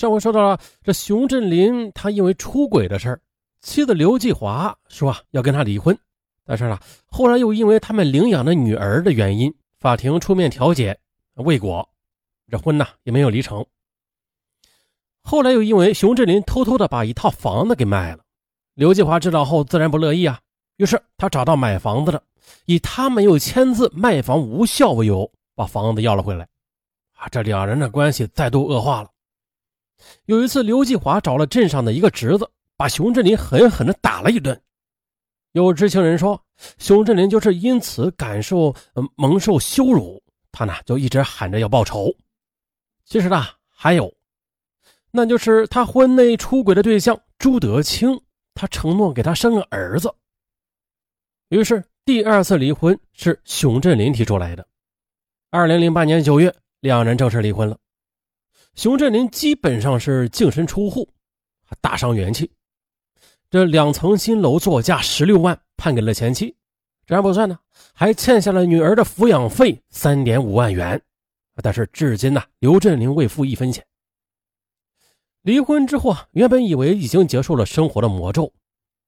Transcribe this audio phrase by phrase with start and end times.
[0.00, 3.20] 上回说到了这熊振林，他因为出轨的事儿，
[3.60, 5.94] 妻子刘继华说啊要跟他离婚，
[6.46, 10.98] 但是呢，后来又因为他们领养的女儿的原因，法庭出面调解
[11.34, 11.86] 未果，
[12.50, 13.62] 这婚呢也没有离成。
[15.20, 18.24] 后来又因为熊振林偷偷的把一套房子给卖了，
[18.72, 20.40] 刘继华知道后自然不乐意啊，
[20.78, 22.22] 于是他找到买房子的，
[22.64, 26.48] 以他没有签字卖房无效为由，把房子要了回来。
[27.18, 29.10] 啊，这两人的关系再度恶化了。
[30.26, 34.60] 有一次，刘继华找了镇上的一个侄子，把熊振林狠狠地打了一顿。
[35.52, 36.40] 有知情人说，
[36.78, 38.74] 熊振林就是因此感受
[39.16, 42.14] 蒙受羞辱，他呢就一直喊着要报仇。
[43.04, 44.12] 其实呢，还有，
[45.10, 48.20] 那就是他婚内出轨的对象朱德清，
[48.54, 50.14] 他承诺给他生个儿子。
[51.48, 54.66] 于是，第二次离婚是熊振林提出来的。
[55.50, 56.54] 二零零八年九月。
[56.80, 57.76] 两人正式离婚了，
[58.80, 61.06] 熊振林基本上是净身出户，
[61.82, 62.50] 大伤元气。
[63.50, 66.56] 这两层新楼作价十六万，判给了前妻。
[67.04, 67.58] 这还不算呢，
[67.92, 70.98] 还欠下了女儿的抚养费三点五万元。
[71.62, 73.84] 但是至今呢，刘振林未付一分钱。
[75.42, 78.50] 离婚之后啊，原本以为已经结束了生活的魔咒，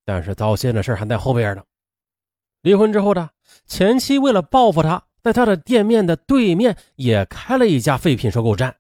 [0.05, 1.63] 但是糟心的事还在后边呢。
[2.61, 3.31] 离婚之后呢
[3.67, 5.03] 前妻为了报复他。
[5.23, 8.77] 在他的店面的对面也开了一家废品收购站。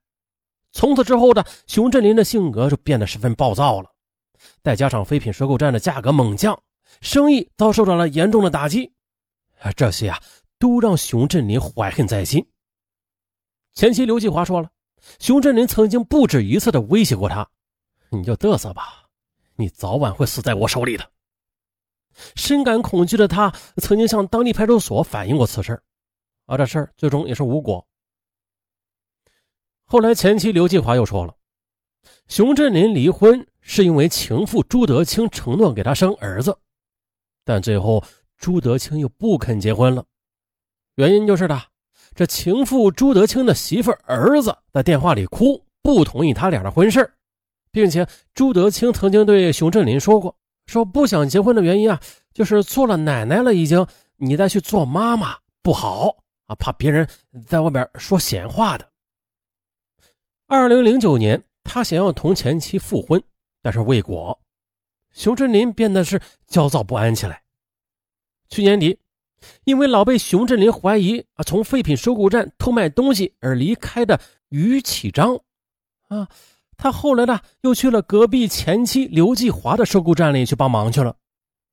[0.72, 3.90] 从此之后的熊振林的性格就变得十分暴躁了。
[4.62, 6.60] 再加上废品收购站的价格猛降，
[7.00, 8.92] 生意遭受到了严重的打击。
[9.60, 10.20] 啊，这些啊
[10.58, 12.44] 都让熊振林怀恨在心。
[13.74, 14.68] 前妻刘继华说了，
[15.20, 17.48] 熊振林曾经不止一次的威胁过他
[18.10, 19.04] ：“你就嘚瑟吧，
[19.56, 21.08] 你早晚会死在我手里的。”
[22.34, 25.80] 深感恐惧的他，曾经向当地派出所反映过此事。
[26.46, 27.86] 而这事儿最终也是无果。
[29.92, 31.34] 后来前妻刘继华又说了，
[32.26, 36.56] 熊振林离婚是因为情妇朱德清承诺给他生儿子，
[37.44, 38.02] 但最后
[38.38, 40.02] 朱德清又不肯结婚了。
[40.94, 41.60] 原因就是的，
[42.14, 47.12] 这情妇朱德清的媳妇儿子在电话里哭，不同意他俩的婚事
[47.70, 50.34] 并且朱德清曾经对熊振林说过，
[50.64, 52.00] 说不想结婚的原因啊，
[52.32, 53.86] 就是做了奶奶了已经，
[54.16, 56.54] 你再去做妈妈不好啊。
[56.54, 57.06] 怕别人
[57.46, 58.88] 在外边说闲话的。
[60.54, 63.22] 二零零九年，他想要同前妻复婚，
[63.62, 64.38] 但是未果，
[65.10, 67.42] 熊振林变得是焦躁不安起来。
[68.50, 68.98] 去年底，
[69.64, 74.20] 因为老被熊振林怀疑啊从废品收购站偷卖东西而离开的
[74.50, 75.40] 于启章，
[76.08, 76.28] 啊，
[76.76, 81.16] 他后来呢又去了隔壁前妻刘继华的收购站里去帮忙去了，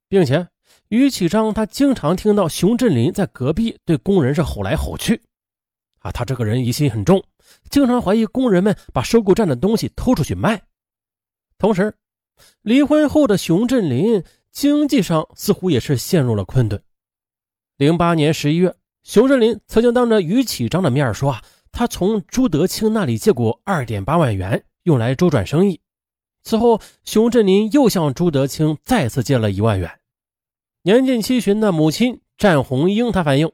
[0.08, 0.48] 并且。
[0.88, 5.22] 于启章，他经常听到熊振林在隔壁对工人是吼来吼去，
[6.00, 7.22] 啊，他这个人疑心很重，
[7.70, 10.62] 经常怀疑工人们把收购站的东西偷出去卖。
[11.58, 11.96] 同时，
[12.62, 16.82] 离婚后的熊振林经济上似乎也是陷入了困顿。
[17.78, 25.80] 零八年十一月，熊振林曾经当着于启章的面说啊，他从朱德清那里借过二点八万元，用来周转生意。
[26.44, 30.00] 此后，熊振林又向朱德清再次借了一万元。
[30.84, 33.52] 年近七旬的母亲战红英，她反映，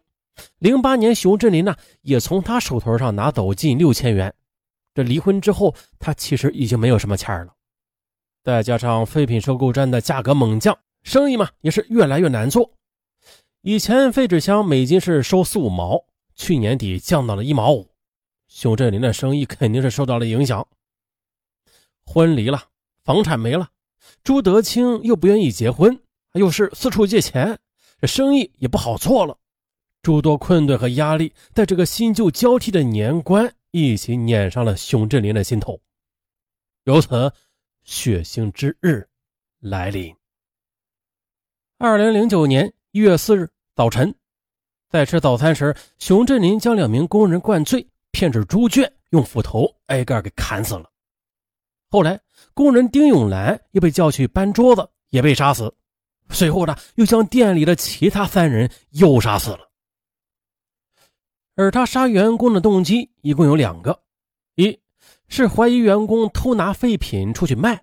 [0.59, 4.33] 零八年熊振林呢也从他手头上拿走近六千元。
[4.93, 7.53] 这离婚之后，他其实已经没有什么钱了。
[8.43, 12.71] 再加上废品收购站的价格猛降，生意嘛也是越来越难做。
[13.61, 17.89] 以前废纸箱每斤是收四五毛，去年底降到了一毛五，
[18.47, 20.67] 熊振林的生意肯定是受到了影响。
[22.05, 22.65] 婚离了，
[23.03, 23.69] 房产没了，
[24.23, 25.99] 朱德清又不愿意结婚。
[26.33, 27.57] 又是四处借钱，
[27.99, 29.37] 这生意也不好做了，
[30.05, 35.81] 诸多困顿和压力，在这个新旧交替的年关一起碾上了熊振林的心头。
[36.83, 37.33] 由此，
[37.81, 39.09] 血腥之日
[39.59, 40.15] 来临。
[41.79, 44.13] 二零零九年一月四日早晨，
[44.91, 50.87] 在吃早餐时，熊振林将两名工人灌醉，骗至猪圈，用斧头挨个给砍死了。
[51.89, 52.21] 后来，
[52.53, 55.75] 工人丁永兰又被叫去搬桌子，也被杀死。
[56.29, 59.71] 随后呢，又将店里的其他三人又杀死了。
[61.55, 64.03] 而他杀员工的动机一共有两个：
[64.55, 64.79] 一
[65.27, 67.77] 是怀疑员工偷拿废品出去卖；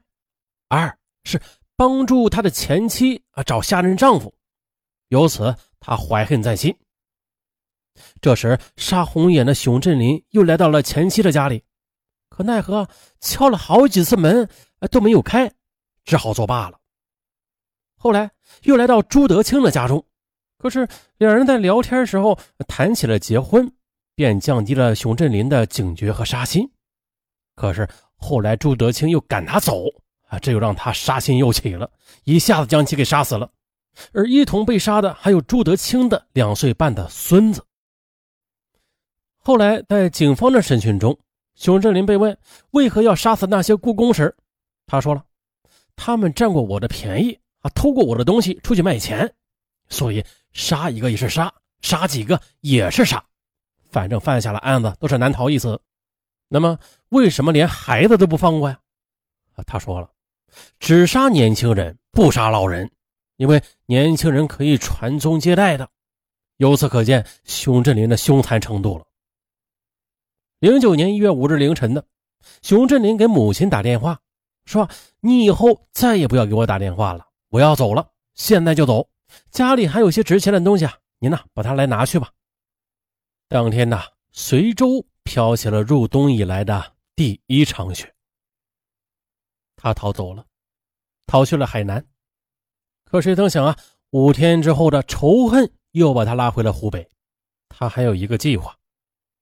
[0.68, 1.40] 二是
[1.74, 4.34] 帮助他的前妻啊找下任丈夫，
[5.08, 6.76] 由此他怀恨在心。
[8.20, 11.64] 这时，杀红眼的熊振林又来到了前妻的家里，
[12.28, 12.88] 可奈何
[13.20, 14.48] 敲了好几次门
[14.90, 15.52] 都没有开，
[16.04, 16.78] 只好作罢了。
[17.96, 18.30] 后来
[18.62, 20.06] 又来到朱德清的家中，
[20.62, 20.86] 可是
[21.18, 22.38] 两人在聊天时候
[22.68, 23.68] 谈起了结婚，
[24.14, 26.70] 便降低了熊振林的警觉和杀心。
[27.56, 29.86] 可是后来朱德清又赶他走
[30.28, 31.90] 啊，这又让他杀心又起了，
[32.22, 33.50] 一下子将其给杀死了。
[34.12, 37.66] 而一同被杀的还有朱德清的两岁半的孙子。
[39.38, 41.18] 后来在警方的审讯中，
[41.56, 42.38] 熊振林被问
[42.70, 44.36] 为何要杀死那些故宫时，
[44.86, 45.24] 他说了
[45.96, 49.34] ：“他们占过我的便宜啊，偷过我的东西出去卖钱，
[49.88, 53.24] 所以杀一个也是杀，杀几个也是杀，
[53.90, 55.80] 反正犯下了案子都是难逃一死。
[56.48, 56.78] 那么
[57.08, 58.78] 为什么连孩子都不放过呀？”
[59.54, 60.10] 啊，他说了
[60.78, 62.90] ：“只杀年轻人，不杀老人。”
[63.36, 65.88] 因为年轻人可以传宗接代的，
[66.58, 69.04] 由此可见熊振林的凶残程度了。
[70.60, 72.04] 零九年一月五日凌晨的，
[72.60, 74.20] 熊振林给母亲打电话，
[74.64, 74.88] 说
[75.18, 79.08] ：“你以后再也不要给我打电话了，我要走了，现在就走。
[79.50, 82.30] 家里还有些值钱的东西啊，您呢把它来拿去吧。”
[83.48, 84.00] 当天呢，
[84.32, 88.14] 随州飘起了入冬以来的第一场雪，
[89.76, 90.46] 他逃走了，
[91.26, 92.04] 逃去了海南。
[93.04, 93.76] 可谁曾想啊，
[94.10, 97.06] 五天之后的仇恨又把他拉回了湖北。
[97.68, 98.74] 他还有一个计划，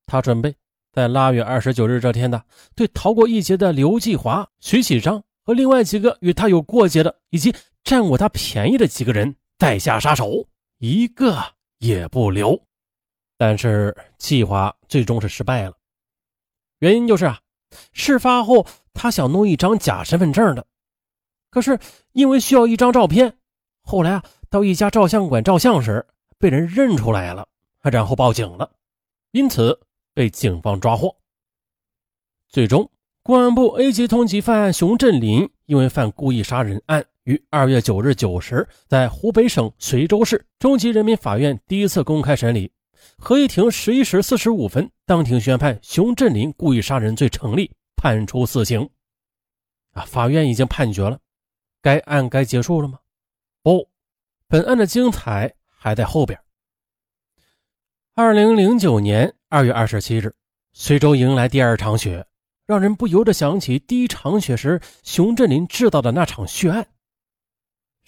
[0.06, 0.54] 他准备
[0.92, 2.44] 在腊月二十九日这天的，
[2.74, 7.54] 对逃过一劫的刘继华、徐启章和另外几个与他有过节的以及
[7.84, 10.46] 占过他便宜的几个人再下杀手，
[10.78, 11.36] 一个
[11.80, 12.62] 也不留。
[13.36, 15.76] 但是计划最终是失败了，
[16.78, 17.40] 原因就是啊，
[17.92, 20.66] 事发后他想弄一张假身份证的，
[21.50, 21.78] 可是
[22.12, 23.36] 因为需要一张照片。
[23.82, 26.06] 后来啊，到一家照相馆照相时，
[26.38, 27.46] 被人认出来了，
[27.82, 28.72] 然后报警了，
[29.32, 29.78] 因此
[30.14, 31.14] 被警方抓获。
[32.48, 32.90] 最终，
[33.22, 42.72] 公安部 A 级通缉犯熊振林因为犯故意杀人案，于二月九日九时在湖北省随州市中级人民法院第一次公开审理，
[43.16, 48.90] 合议庭十一时四十五分当庭宣判熊振林故意杀人罪成立，判处死刑。
[49.92, 51.18] 啊，法院已经判决了，
[51.80, 52.98] 该案该结束了吗？
[53.62, 53.88] 不，
[54.48, 56.38] 本案的精彩还在后边。
[58.14, 60.34] 二零零九年二月二十七日，
[60.72, 62.26] 随州迎来第二场雪，
[62.66, 66.86] 让人不由得想起第一场雪时熊振林制造的那场血案。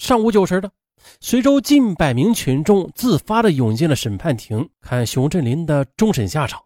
[0.02, 0.72] 上午九时的，
[1.20, 6.64] 随州近百名群众自发的涌进了审判庭，看熊振林的终审下场。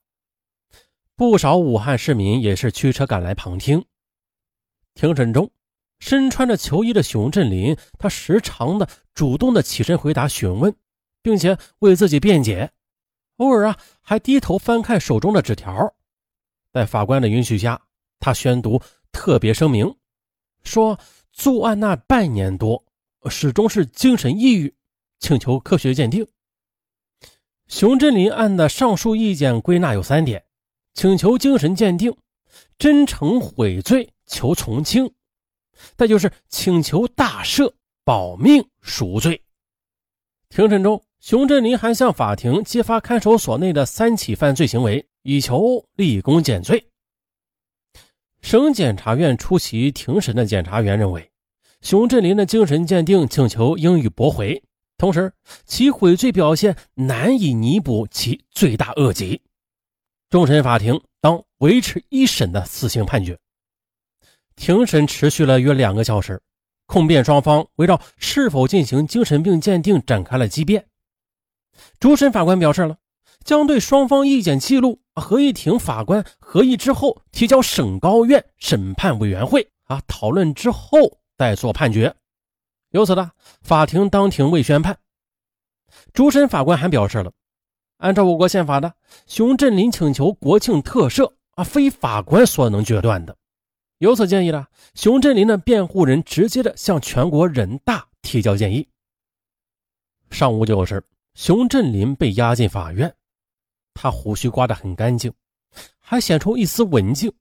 [1.14, 3.84] 不少武汉市民也是驱车赶来旁听。
[4.94, 5.50] 庭审中。
[5.98, 10.74] 身穿着球衣的熊振林，他时常的主动的起身回答询问，
[11.22, 12.72] 并且为自己辩解，
[13.36, 15.94] 偶尔啊还低头翻看手中的纸条。
[16.72, 17.82] 在法官的允许下，
[18.18, 18.80] 他宣读
[19.12, 19.94] 特别声明，
[20.64, 20.98] 说
[21.32, 22.85] 作案那半年多，
[23.28, 24.74] 始终是精神抑郁，
[25.18, 26.26] 请求科学鉴定。
[27.68, 30.44] 熊振林案的上述意见归纳有三点：
[30.94, 32.16] 请求精神鉴定，
[32.78, 35.12] 真诚悔罪，求从轻。
[35.96, 37.72] 再就是请求大赦，
[38.04, 39.42] 保命赎罪。
[40.48, 46.88] 庭审中，熊振林还向法庭揭发看守所内的三起犯罪行为，以求立功减罪。
[48.40, 51.30] 省检察院出席庭审的检察员认为，
[51.80, 54.62] 熊振林的精神鉴定请求应予驳回，
[54.98, 55.32] 同时
[55.64, 59.40] 其悔罪表现难以弥补其罪大恶极，
[60.30, 63.38] 终审法庭当维持一审的死刑判决。
[64.56, 66.42] 庭审持续了约两个小时，
[66.86, 70.86] 控辩双方围绕是否进行精神病鉴定展开了激辩。
[72.00, 72.96] 主审法官表示了，
[73.44, 82.14] 将对双方意见记录合议庭法官合议之后提交省高院审判委员会啊讨论之后再做判决。
[82.90, 83.30] 由此呢，
[83.62, 84.98] 法庭当庭未宣判。
[86.12, 87.32] 主审法官还表示了，
[87.98, 88.94] 按照我国宪法的，
[89.26, 93.36] 熊振林请求国庆特赦啊，非法官所能决断的。
[93.98, 98.86] 由此建议呢，熊振林的辩护人直接的向全国人大提交建议。
[100.30, 101.02] 上午九时，
[101.34, 103.14] 熊振林被押进法院，
[103.94, 105.32] 他胡须刮得很干净，
[105.98, 107.32] 还显出一丝文静。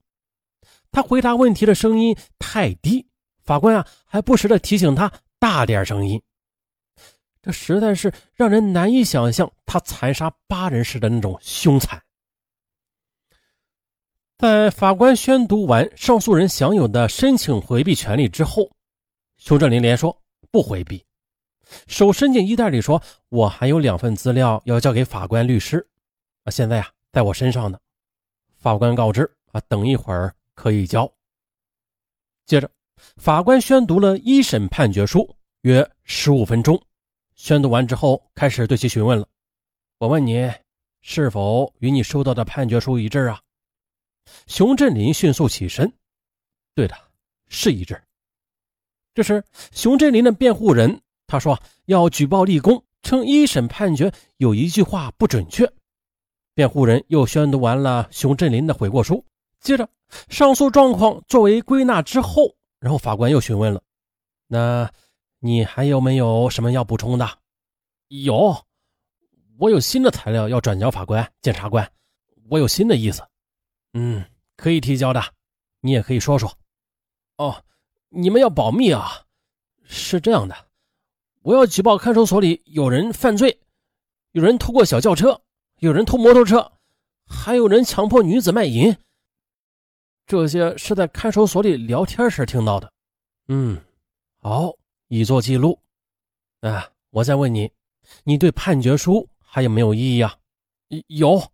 [0.92, 3.06] 他回答问题的声音太低，
[3.46, 6.22] 法官啊还不时的提醒他大点声音。
[7.42, 12.02] 这实在是让人难以想象他残杀八人时的那种凶残。
[14.38, 18.70] 在法官宣读完上诉人享有的申请回避权利之后，
[19.38, 20.20] 熊振林连说
[20.52, 21.06] 不回避，
[21.88, 25.88] 手伸进衣袋里说：“我还有两份资料要交给法官律师，
[26.44, 27.80] 啊，现在呀在我身上呢。”
[28.58, 29.22] 法官告知
[29.54, 31.10] ：“啊，等一会儿可以交。”
[32.46, 32.70] 接着，
[33.18, 36.82] 法官宣读了一审判决书，约十五分钟。
[37.36, 39.28] 宣读完之后，开始对其询问了
[40.00, 40.52] ：“我问你，
[41.02, 43.42] 是否与你收到的判决书一致啊？”
[44.48, 45.92] 熊振林迅速起身，
[46.74, 46.96] 对的，
[47.48, 48.02] 是一致。
[49.14, 55.72] 这时，熊振林的辩护人他说要举报立功，称一审判决有一句话不准确。
[56.54, 59.24] 辩护人又宣读完了熊振林的悔过书，
[59.60, 59.88] 接着
[60.30, 63.82] 上诉状况作为归纳之后，然后法官又询问了
[64.46, 64.92] ：“那
[65.40, 67.28] 你还有没有什么要补充的
[68.10, 68.64] ？”“有，
[69.58, 71.92] 我有新的材料要转交法官、检察官，
[72.48, 73.24] 我有新的意思。
[73.94, 74.24] ”“嗯，
[74.56, 75.20] 可以提交的，
[75.82, 76.56] 你也可以说说。
[77.38, 77.60] ”“哦。”
[78.18, 79.26] 你们要保密啊！
[79.84, 80.56] 是这样的，
[81.42, 83.60] 我要举报看守所里有人犯罪，
[84.32, 85.42] 有人偷过小轿车，
[85.80, 86.72] 有人偷摩托车，
[87.26, 88.96] 还有人强迫女子卖淫。
[90.26, 92.92] 这些是在看守所里聊天时听到的。
[93.48, 93.80] 嗯，
[94.42, 94.74] 好，
[95.08, 95.80] 已做记录。
[96.62, 97.72] 啊，我再问你，
[98.24, 100.36] 你对判决书还有没有异议啊？
[101.08, 101.52] 有，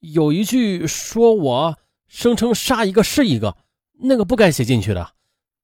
[0.00, 3.56] 有一句说我声称杀一个是一个，
[3.92, 5.14] 那个不该写进去的。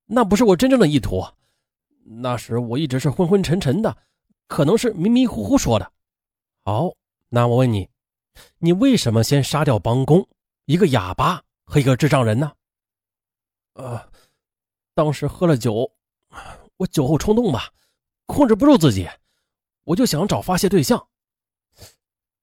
[0.06, 1.25] 那不是我真正的意图，
[2.04, 3.96] 那时我一直是昏昏沉沉的，
[4.46, 5.92] 可能是迷迷糊糊说的。
[6.64, 6.92] 好，
[7.28, 7.88] 那我问你，
[8.58, 10.28] 你为什么先杀掉帮工，
[10.66, 12.53] 一个哑巴和一个智障人呢？
[13.75, 14.11] 呃，
[14.93, 15.89] 当时喝了酒，
[16.79, 17.73] 我酒后冲动吧，
[18.27, 19.09] 控制不住自己，
[19.85, 21.09] 我就想找发泄对象。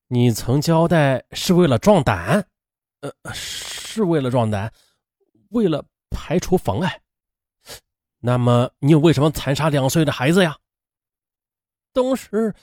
[0.08, 2.48] 你曾交代是为了壮胆，
[3.02, 4.74] 呃，是为了壮胆，
[5.50, 7.02] 为了排除妨碍。
[8.20, 10.58] 那么你又为什么残杀两岁的孩子呀？
[11.92, 12.56] 当时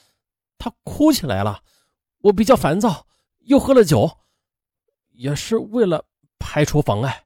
[0.57, 1.63] 他哭起来了，
[2.21, 3.05] 我比较烦躁，
[3.41, 4.17] 又喝了酒，
[5.11, 6.03] 也是为了
[6.45, 7.23] 排除妨碍。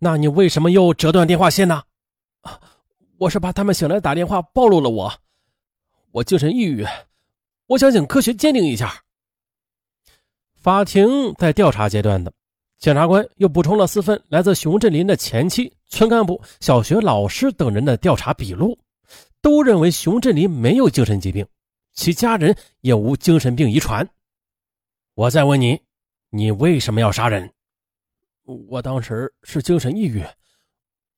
[0.00, 1.84] 那你为什么又折断电话线呢？
[3.16, 5.12] 我是怕他们醒来打电话暴露了我，
[6.10, 6.84] 我精神抑郁，
[7.68, 9.04] 我想请科学鉴定一下。
[10.56, 12.32] 法庭在调查阶段的。
[12.76, 18.76] 检察官又补充了四份来自熊振林的前妻、村干部、小学老师等人的调查笔录，
[19.40, 21.46] 都认为熊振林没有精神疾病，
[21.92, 24.08] 其家人也无精神病遗传。
[25.14, 25.80] 我再问你，
[26.30, 27.52] 你为什么要杀人？
[28.48, 30.24] 我当时是精神抑郁，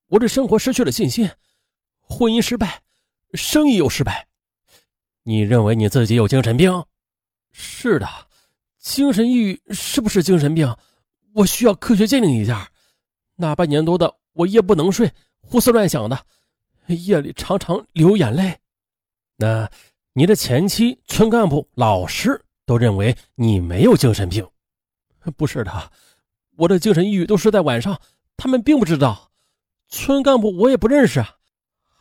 [0.07, 1.29] 我对生活失去了信心，
[2.01, 2.81] 婚姻失败，
[3.35, 4.27] 生意又失败。
[5.23, 6.83] 你认为你自己有精神病？
[7.53, 8.07] 是的，
[8.79, 10.75] 精神抑郁是不是精神病？
[11.33, 12.69] 我需要科学鉴定一下，
[13.37, 15.09] 那半年多的我夜不能睡，
[15.39, 16.25] 胡思乱想的，
[16.87, 18.59] 夜里常常流眼泪。
[19.37, 19.71] 那
[20.11, 24.45] 你的前妻、村干部、老师都认为你没有精神病，
[25.37, 25.91] 不是的，
[26.57, 27.99] 我的精神抑郁都是在晚上，
[28.37, 29.31] 他们并不知道。
[29.87, 31.35] 村干部我也不认识啊，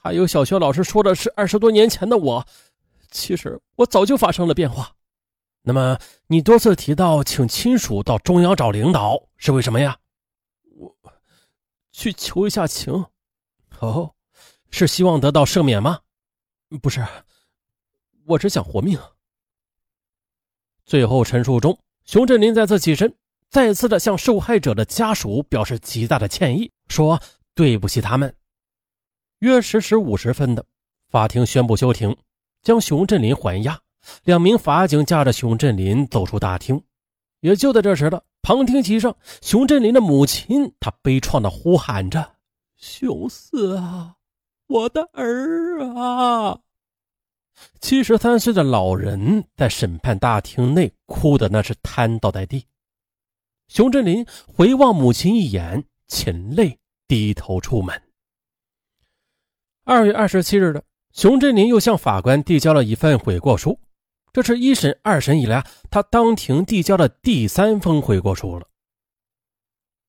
[0.02, 2.46] 还有小学老师说的是二十多年前的我，
[3.10, 4.94] 其实我早就发生了变化。
[5.62, 9.98] 那么，你多次提到请亲属到中央找领导，是为什么呀？
[10.76, 10.96] 我
[11.92, 13.04] 去求一下情。
[13.80, 14.14] 哦，
[14.70, 16.00] 是希望得到赦免吗？
[16.80, 17.04] 不是，
[18.24, 18.98] 我只想活命。
[20.86, 23.14] 最后陈述中，熊振林再次起身，
[23.50, 27.20] 再次的向受害者的家属表示极大的歉意，说
[27.54, 28.32] 对不起他们。
[29.40, 30.64] 约十时五十分的，
[31.08, 32.16] 法庭宣布休庭，
[32.62, 33.80] 将熊振林还押。
[34.24, 36.82] 两名法警驾着熊振林走出大厅，
[37.40, 42.36] 也就在这时的旁听席上，熊振林的母亲她悲怆的呼喊着
[42.78, 44.14] ：“熊四啊，
[44.68, 46.60] 我的儿啊！”
[47.80, 52.64] 七十三岁的老人在审判大厅内哭的那是瘫倒在地。
[53.70, 58.02] 熊振林回望母亲一眼，噙泪低头出门。
[59.84, 63.78] 二月二十七日的，熊振林又向法官递交了一份悔过书。
[64.32, 68.66] 这是一审、二审以来他当庭递交的第三封悔过书了。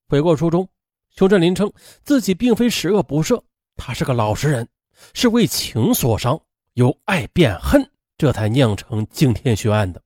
[0.08, 0.68] 悔过书中，
[1.12, 1.72] 熊振林称
[2.04, 3.44] 自己并非十恶不赦，
[3.76, 4.68] 他是个老实人，
[5.14, 6.42] 是为情所伤，
[6.74, 7.88] 由爱变恨，
[8.18, 10.02] 这才酿成惊天血案的。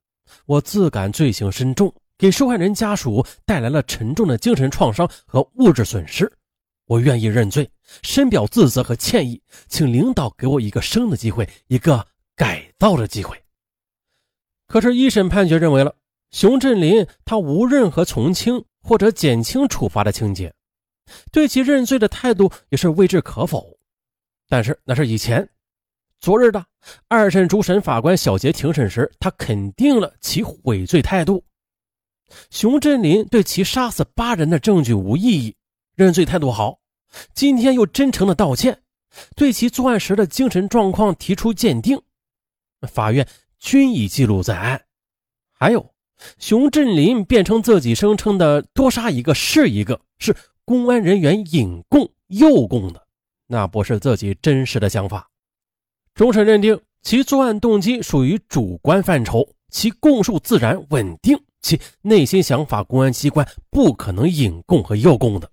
[0.45, 6.31] 我自感罪行深重，给受害人家属带来了沉重的精神创伤和物质损失。
[6.85, 7.67] 我愿意认罪，
[8.03, 12.05] 深表自责和歉意，请领导给我一个生的机会，一个
[12.35, 13.35] 改造的机会。
[14.67, 15.95] 可是，一审判决认为了
[16.31, 20.53] 熊振林他无任何从轻或者减轻处罚的情节，
[21.31, 23.77] 对其认罪的态度也是未置可否。
[24.47, 25.49] 但是那是以前，
[26.19, 26.63] 昨日的
[27.07, 31.43] 二审主审法官小杰庭审时，他肯定了其悔罪态度。
[32.49, 35.55] 熊振林对其杀死八人的证据无异议，
[35.95, 36.79] 认罪态度好。
[37.33, 38.81] 今天又真诚的道歉，
[39.35, 42.01] 对其作案时的精神状况提出鉴定，
[42.87, 43.27] 法院。
[43.57, 44.79] 均已记录在案。
[45.51, 45.93] 还有，
[46.37, 53.07] 熊振林辩称自己声称的多杀一个是一个，是公安人员引供诱供的，
[53.47, 55.27] 那不是自己真实的想法。
[56.13, 65.49] 终审认定其作案动机属于主观范畴，其供述自然稳定，其内心想法公安机关不可能引供和诱供的。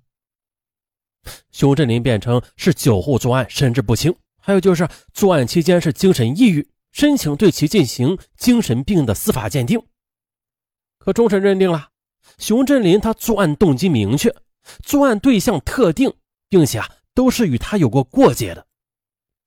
[1.50, 9.82] 熊振林辩称是酒后作案，神志不清，还有就是作案期间是精神抑郁，申请对其进行精神病的司法鉴定。
[10.98, 11.88] 可终审认定了，
[12.36, 14.36] 熊振林他作案动机明确，
[14.82, 16.12] 作案对象特定，
[16.50, 18.66] 并且啊都是与他有过过节的，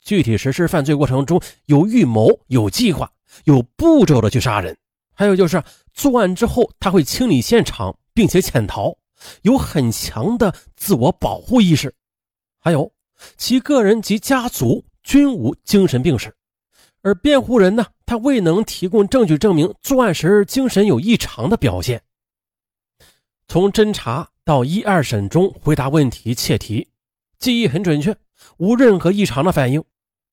[0.01, 3.11] 具体实施犯罪过程中有预谋、有计划、
[3.43, 4.75] 有步骤的去杀人，
[5.13, 5.61] 还有就是
[5.95, 8.95] 作案之后他会清理现场，并且潜逃。
[9.41, 11.95] 有很强的自我保护意识，
[12.59, 12.91] 还有
[13.37, 16.35] 其个人及家族均无精神病史，
[17.01, 22.03] 而辩护人呢，他未能提供证据证明作案时精神有异常的表现。
[23.47, 26.89] 从侦查到一二审中回答问题切题，
[27.39, 28.15] 记忆很准确，
[28.57, 29.83] 无任何异常的反应。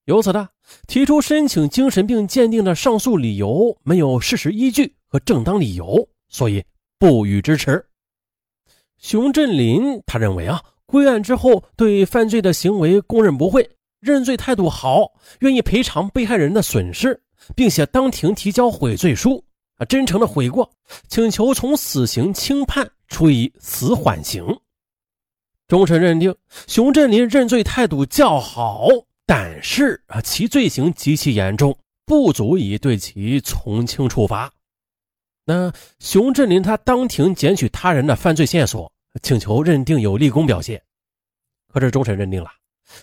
[0.05, 0.49] 由此呢，
[0.85, 6.63] 提出申请精神病鉴定的上诉理由没有事实依据和正当理由，所以
[6.99, 7.85] 不予支持。
[8.97, 13.69] 熊振林他认为啊，归案之后对犯罪的行为供认不讳，
[14.01, 17.21] 认罪态度好，愿意赔偿被害人的损失，
[17.55, 19.43] 并且当庭提交悔罪书
[19.77, 20.69] 啊，真诚的悔过，
[21.07, 24.45] 请求从死刑轻判，处以死缓刑。
[25.65, 26.35] 终审认定
[26.67, 28.87] 熊振林认罪态度较好，
[29.25, 34.51] 但是啊，其罪行极其严重，不足以对其从轻处罚。
[35.45, 38.91] 那熊振林他当庭检取他人的犯罪线索。
[39.21, 40.81] 请求认定有立功表现，
[41.71, 42.49] 可是终审认定了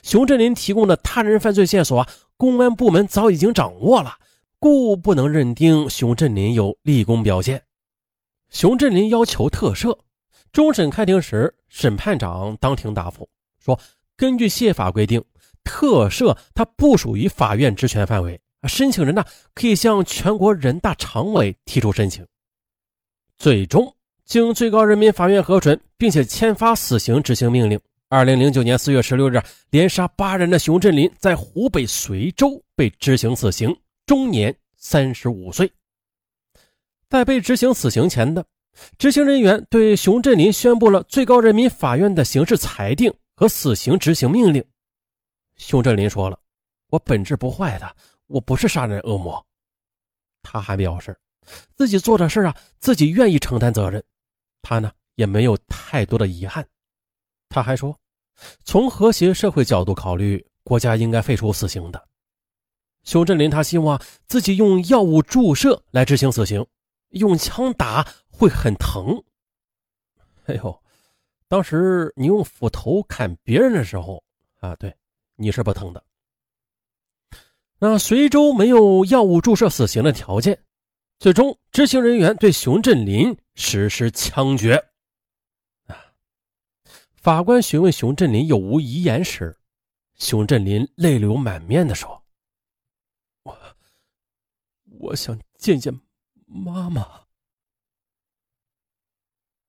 [0.02, 2.04] 熊振林提供的他人犯罪线索，
[2.36, 4.18] 公安部门早已经掌握了，
[4.58, 7.62] 故不能认定熊振林有立功表现。
[8.48, 9.96] 熊振林要求特赦，
[10.50, 13.28] 终审开庭时，审判长当庭答复
[13.64, 13.78] 说
[14.18, 15.22] ：“根据宪法规定，
[15.64, 22.26] 特赦它不属于法院职权范围，申请人呢可以向全国人大常委提出申请。”
[23.38, 23.94] 最终。
[24.24, 27.80] 经最高人民法院核准，并且签发死刑执行命令。
[28.08, 35.68] 二零零九年四月十六日，连杀八人的熊振林在湖北随州被执行死刑，终年三十五岁。
[37.08, 38.46] 在被执行死刑前的
[38.96, 44.64] 执行人员对熊振林宣布了最高人民法院的刑事裁定和死刑执行命令。
[45.60, 46.40] 熊振林说了
[46.88, 47.96] ：“我本质不坏的，
[48.28, 49.46] 我不是杀人恶魔。”
[50.42, 51.14] 他还表示，
[51.76, 54.02] 自己做的事啊，自己愿意承担责任。
[54.62, 56.66] 他呢也没有太多的遗憾，
[57.50, 57.94] 他还说，
[58.64, 62.08] 从和谐社会角度考虑，国家应该废除死刑的。
[63.04, 66.66] 熊振林他希望自己用药物注射来执行死刑，
[67.10, 69.22] 用枪打会很疼。
[70.46, 70.82] 哎呦，
[71.48, 74.24] 当时你用斧头砍别人的时候
[74.60, 74.94] 啊，对，
[75.40, 76.04] 你是不疼的。
[77.78, 80.62] 那随州没有药物注射死刑的条件。
[81.18, 84.74] 最终，执行人员对熊振林实施枪决。
[85.86, 85.96] 啊！
[87.14, 89.58] 法官询问熊振林有无遗言时，
[90.16, 92.22] 熊振林泪流满面的说
[93.44, 93.58] ：“我，
[94.98, 95.98] 我想见见
[96.46, 97.26] 妈妈。”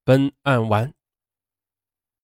[0.03, 0.93] 本案完。